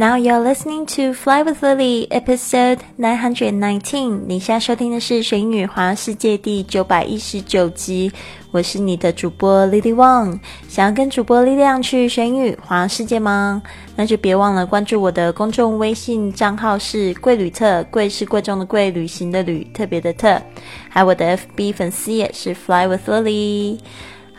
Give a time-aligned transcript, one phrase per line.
[0.00, 4.22] Now you're listening to Fly with Lily, episode nine hundred nineteen.
[4.26, 8.10] 你现在收听的是《学英语环游世界》第九百一十九集。
[8.50, 10.40] 我是你的主播 Lily Wang。
[10.66, 13.62] 想要跟主播力量去学英语环游世界吗？
[13.94, 20.40] 那就别忘了关注我的公众微信账号是贵旅特，贵是贵重的贵，旅行的旅，特别的特。
[20.88, 23.78] 还有我的 FB 粉丝也是 Fly with Lily。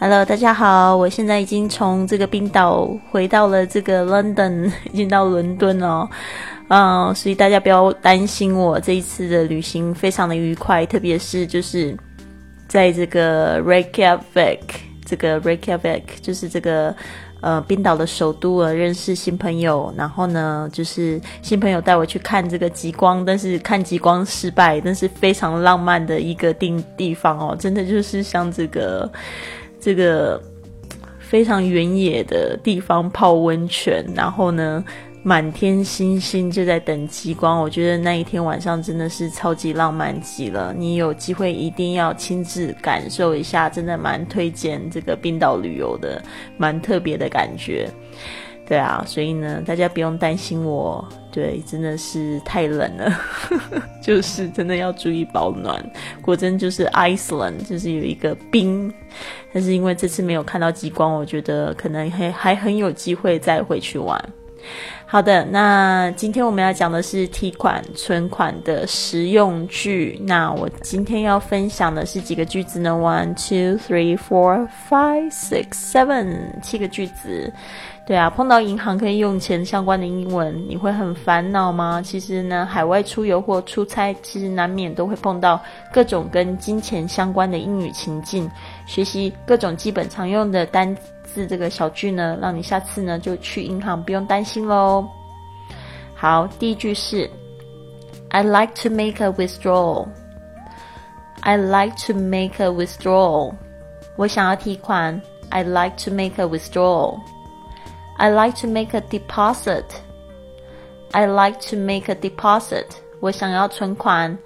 [0.04, 6.09] Hello，大家好，我现在已经从这个冰岛回到了这个 London， 已经到伦敦了，
[6.70, 11.95] 嗯，所以大家不要担心我这一次的旅行非常的愉快，特别是就是
[12.67, 14.61] 在这个 Reykjavik，
[15.05, 16.95] 这个 Reykjavik 就是这个
[17.41, 29.08] 呃冰岛的首都啊，认识新朋友，然后呢就是新朋友带我去看这个极光，但是看极光失败，但是非常浪漫的一个地地方哦，真的就是像这个。
[29.81, 30.40] 这个
[31.20, 34.83] 非常原野的地方泡温泉，然后呢，
[35.23, 37.59] 满天星星就在等极光。
[37.59, 40.73] 我觉得那一天晚上真的是超级浪漫极了。
[40.78, 46.22] 你有机会一定要亲自感受一下，真的蛮推荐这个冰岛旅游的，
[46.58, 47.89] 蛮特别的感觉。
[48.72, 51.05] 对啊，所以呢，大家不用担心我。
[51.30, 53.19] 对，真的是太冷了，
[54.02, 55.83] 就是真的要注意保暖。
[56.22, 58.94] 果真就是 Iceland，就是有一个冰，
[59.53, 64.17] 但是因为这次没有看到极光，我觉得可能还还很有机会再回去玩。
[65.06, 70.17] 好的，那今天我们要讲的是提款存款的实用句。
[70.26, 77.52] 那我今天要分享的是几个句子呢？One, two, three, four, five, six, seven，七个句子。
[78.04, 82.02] 对啊，碰到银行可以用钱相关的英文，你会很烦恼吗？
[82.04, 85.62] 其实呢，海外出游或出差，其实难免都会碰到
[85.94, 88.50] 各种跟金钱相关的英语情境。
[88.91, 95.06] 学习各种基本常用的单字，这个小句呢，让你下次呢就去银行不用担心喽。
[96.14, 97.30] 好，第一句是：
[98.30, 100.08] I like to make a withdrawal.
[101.40, 103.55] I like to make a withdrawal.
[104.17, 105.20] 我想要提款。
[105.51, 107.20] I like to make a withdrawal.
[108.17, 109.84] I like to make a deposit.
[111.12, 112.86] I like to make a deposit.
[113.20, 114.36] 我想要存款。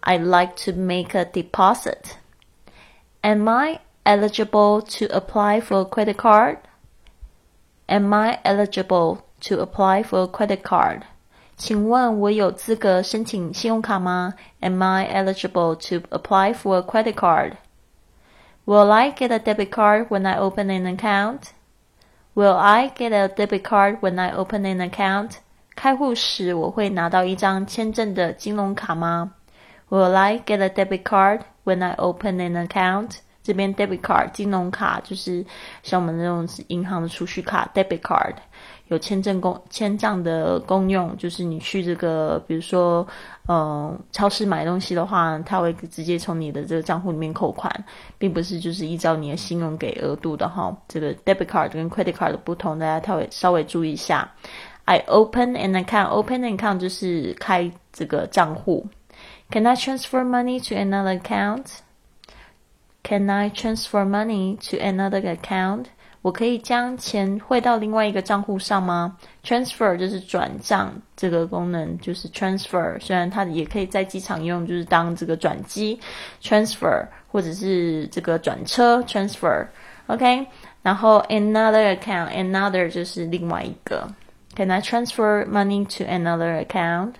[0.00, 2.16] I like to make a deposit.
[3.20, 6.58] Am I eligible to apply for a credit card?
[7.88, 11.02] Am I eligible to apply for a credit card?
[11.56, 14.34] 请问我有资格申请信用卡吗？
[14.60, 17.56] Am I eligible to apply for a credit card?
[18.64, 21.50] Will I get a debit card when I open an account?
[22.34, 25.38] Will I get a debit card when I open an account?
[25.74, 29.34] 开户时我会拿到一张签证的金融卡吗？
[29.88, 33.16] Will I get a debit card when I open an account?
[33.45, 35.45] 这边 debit card 金融卡就是
[35.83, 38.33] 像我们那种银行的储蓄卡 debit card。
[38.87, 43.05] 有签证公签账的功用，就是你去这个，比如说，
[43.47, 47.73] 嗯，超市买东西的话，它会直接从你的这个账户里面扣款，
[48.19, 50.71] 并不是就是依照你的信用给额度的哈。
[50.87, 54.31] 这个 debit card 跟 credit card 的不同，大家稍微稍微注意一下。
[54.83, 58.85] I open an account，open an account 就是开这个账户。
[59.49, 61.65] Can I transfer money to another account?
[63.04, 65.86] account？Can I transfer money to another account？
[66.22, 69.16] 我可以将钱汇到另外一个账户上吗？
[69.42, 73.00] Transfer 就是转账这个功能，就是 transfer。
[73.00, 75.98] 虽然它也可以在机场用，就是当这个转机
[76.42, 80.46] transfer，或者是这个转车 transfer。OK，
[80.82, 84.06] 然后 another account，another 就是另外一个。
[84.56, 87.14] Can I transfer money to another account?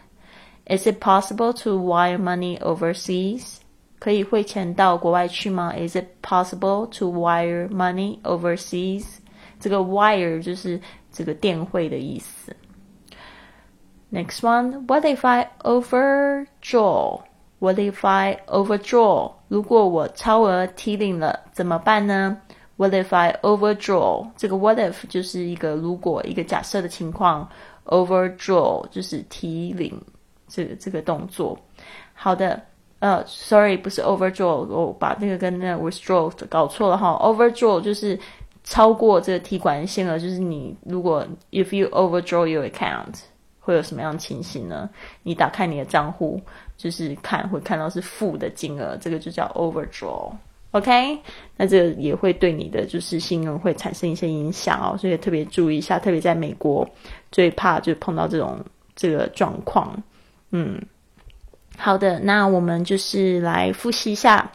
[0.66, 3.60] Is it possible to wire money overseas?
[4.04, 5.74] 可以汇钱到国外去吗？
[5.76, 9.04] Is it possible to wire money overseas？
[9.58, 10.80] 这个 wire 就是
[11.12, 12.56] 这个电汇的意思。
[14.10, 17.20] Next one, what if I overdraw?
[17.58, 19.32] What if I overdraw?
[19.48, 22.40] 如果我超额提领了怎么办呢？
[22.76, 24.26] What if I overdraw？
[24.38, 27.46] 这个 what if 就是一个如果一个假设的情况，
[27.84, 30.00] overdraw 就是提领
[30.48, 31.58] 这个这个动作。
[32.14, 32.62] 好的。
[33.05, 37.11] 呃，sorry，不是 overdraw，我把那个跟那个 withdraw 搞错了哈。
[37.21, 38.19] overdraw 就是
[38.63, 43.13] 超过这个提款限额，就是你如果 if you overdraw your account
[43.59, 44.89] 会有什么样情形呢？
[45.21, 46.41] 你打开你的账户，
[46.75, 50.31] 就是看会看到是负的金额，这个就叫 overdraw。
[50.71, 51.19] OK，
[51.57, 56.89] 那这个也会对你的就是信用会产生一些影响哦，所以特别注意一下，特别在美国
[57.31, 58.57] 最怕就碰到这种
[58.95, 59.95] 这个状况，
[60.49, 60.81] 嗯。
[61.77, 64.51] 好的，那我们就是来复习一下。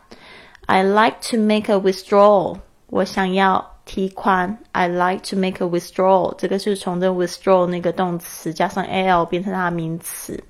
[0.67, 2.59] I like to make a withdrawal。
[2.87, 4.59] 我想要提款。
[4.73, 10.43] I like to make a withdrawal，这个是从这 withdraw 那个动词加上 l 变成它的名词。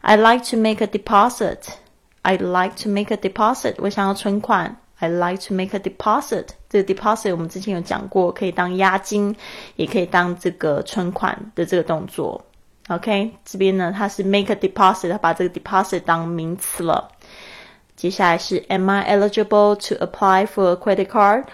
[0.00, 1.58] I like to make a deposit。
[2.22, 3.74] I like to make a deposit。
[3.78, 4.76] 我想要存款。
[4.98, 6.48] I like to make a deposit。
[6.68, 9.34] 这个 deposit 我们之前有讲过，可以当押金，
[9.76, 12.44] 也可以当这个存款的这个动作。
[12.89, 17.11] OK，这边呢它是 make a deposit，它把这个 deposit 当名词了。
[17.95, 21.45] 接下来是 Am I eligible to apply for a credit card?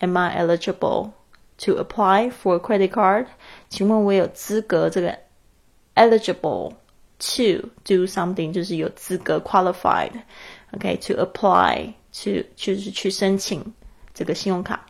[0.00, 1.12] Am I eligible
[1.58, 3.26] to apply for a credit card?
[3.68, 5.16] 请问我有资格这个
[5.94, 6.72] eligible
[7.18, 13.72] to do something 就是有资格 qualified。OK，to apply to 就是去申请
[14.12, 14.86] 这个信用卡。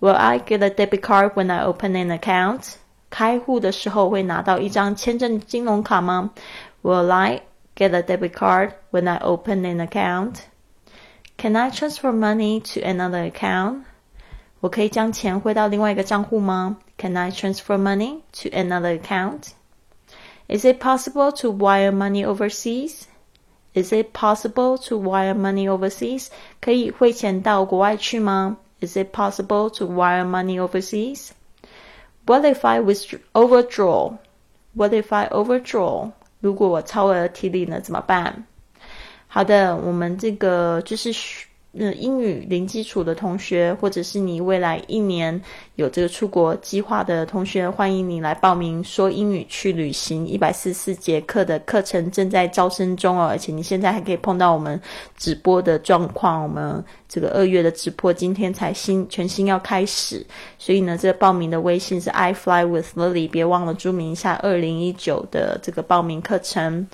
[0.00, 2.74] Will I get a debit card when I open an account?
[3.14, 6.30] 开户的时候会拿到一张签证金融卡吗？
[6.82, 7.42] Will I
[7.74, 10.36] get a debit card when I open an account?
[11.36, 13.82] Can I transfer money to another account?
[14.60, 16.76] 我可以将钱汇到另外一个账户吗？
[16.98, 19.52] Can I transfer money to another account?
[20.48, 23.06] Is it possible to wire money overseas?
[23.72, 26.28] Is it possible to wire money overseas?
[26.60, 28.58] 可以汇钱到国外去吗？
[28.80, 31.30] Is it possible to wire money overseas?
[32.26, 32.80] What if I
[33.32, 34.16] overdraw?
[34.74, 36.10] What if I overdraw?
[36.40, 38.46] 如果我超额提领了怎么办？
[39.26, 41.12] 好的，我们这个就是
[41.77, 45.39] 那，英语零基础的同学，或者是你未来一年
[45.75, 50.25] 有这个出国计划的同学，欢迎你来报名说英语去旅行。
[50.25, 54.79] 一百四十四节课的课程正在招生中哦，而且你现在还可以碰到我们
[55.17, 56.41] 直播的状况。
[56.43, 60.25] 我们这个二月的直播今天才新全新要开始，
[60.57, 66.87] 所以呢，这个报名的微信是 I fly with Lily，别忘了注明一下二零一九的这个报名课程。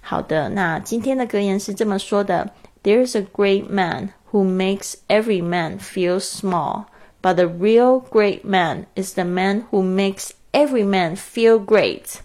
[0.00, 2.50] 好的，那今天的格言是这么说的
[2.83, 6.89] ：There's a great man。who makes every man feel small,
[7.21, 12.21] but the real great man is the man who makes every man feel great.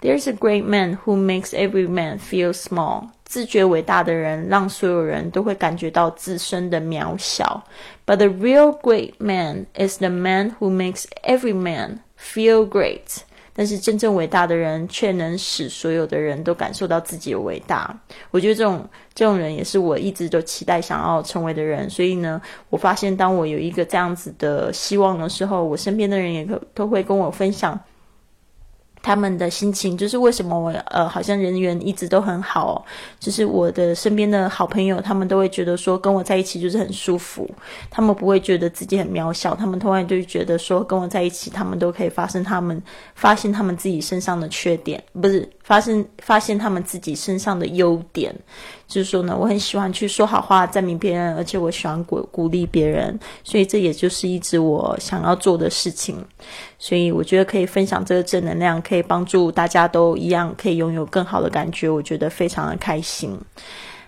[0.00, 3.10] There's a great man who makes every man feel small.
[3.24, 7.64] 自觉伟大的人让所有人都会感觉到自身的渺小。
[8.06, 13.18] But the real great man is the man who makes every man feel great.
[13.55, 17.97] 但是真正伟大的人却能使所有的人都感受到自己的伟大。
[18.31, 21.89] 我觉得这种这种人也是我一直都期待想要成为的人。
[21.89, 27.79] 所以呢，我发现当我有一个这样子的希望的时候，我身边的人也都都会跟我分享。
[29.05, 32.83] 他们的心情就是为什么我呃好像人缘一直都很好，
[33.19, 37.47] 就是我的身边的好朋友，他们都会觉得说跟我在一起就是很舒服，
[37.91, 42.81] 他们不会觉得自己很渺小，他们突然就觉得说跟我在一起，他们都可以发生他们
[43.13, 48.35] 发现他们自己身上的缺点，不是发生发现他们自己身上的优点。
[48.87, 56.23] 就是说呢，我很喜欢去说好话、赞美别人，而且我喜欢鼓鼓励别人，所以这也就是一直我想要做的事情。
[56.77, 63.35] 所以我觉得可以分享这个正能量，可以帮助大家都一样，可以拥有更好的感觉，我觉得非常的开心。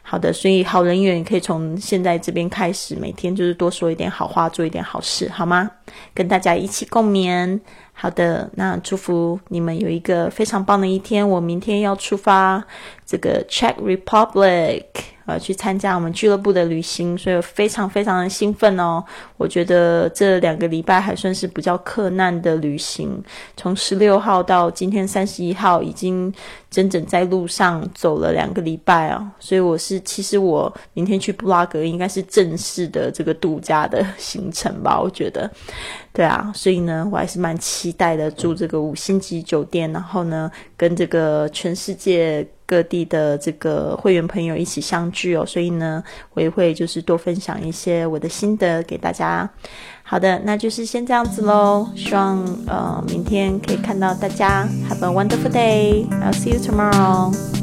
[0.04, 5.70] 好的，所以好人缘可以从现在这边开始，每天就是多说一点好话，做一点好事，好吗？
[6.14, 7.60] 跟大家一起共勉。
[8.00, 11.28] 好的，那祝福你们有一个非常棒的一天。
[11.28, 12.64] 我明天要出发，
[13.06, 14.84] 这个 Czech Republic。
[15.28, 19.04] 呃，去参加我们俱乐部的旅行，所以非常非常的兴奋哦。
[19.36, 23.22] 我觉得这两个礼拜还算是比较困难的旅行，
[23.58, 26.34] 从十六号到今天三十一号，已经
[26.72, 29.30] 整整在路上走了两个礼拜啊。
[29.38, 34.98] 所以我是，其实我明天去布拉格应该是正式的这个度假的行程吧？
[34.98, 35.52] 我觉得，
[36.18, 42.48] 对啊，所以呢，我还是蛮期待的，住这个五星级酒店，然后呢，跟这个全世界。
[42.70, 49.50] 各地的这个会员朋友一起相聚哦，所以呢，我也会就是多分享一些我的心得给大家。
[50.04, 51.88] 好的，那就是先这样子喽。
[51.96, 54.68] 希望呃明天可以看到大家。
[54.90, 56.10] Have a wonderful day.
[56.22, 57.57] I'll see you tomorrow.